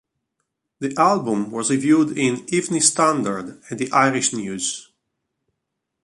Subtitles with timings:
[0.79, 4.89] The album was reviewed in "Evening Standard" and "The Irish News".